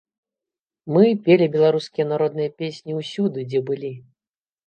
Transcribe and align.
Мы 0.95 1.03
пелі 1.25 1.45
беларускія 1.55 2.05
народныя 2.13 2.49
песні 2.61 2.91
ўсюды, 3.01 3.39
дзе 3.51 3.59
былі. 3.71 3.93